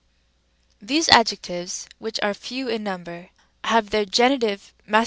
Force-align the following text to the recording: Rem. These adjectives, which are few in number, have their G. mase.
Rem. 0.79 0.87
These 0.87 1.09
adjectives, 1.09 1.87
which 1.99 2.19
are 2.23 2.33
few 2.33 2.67
in 2.67 2.81
number, 2.83 3.29
have 3.65 3.91
their 3.91 4.03
G. 4.05 4.29
mase. 4.87 4.99